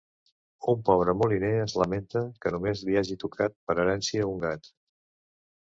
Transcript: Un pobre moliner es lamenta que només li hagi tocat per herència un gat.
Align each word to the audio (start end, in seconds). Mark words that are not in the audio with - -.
Un 0.71 0.79
pobre 0.87 1.13
moliner 1.21 1.51
es 1.65 1.75
lamenta 1.83 2.23
que 2.45 2.53
només 2.57 2.83
li 2.89 2.99
hagi 3.03 3.19
tocat 3.27 3.57
per 3.69 3.79
herència 3.79 4.27
un 4.33 4.43
gat. 4.49 4.75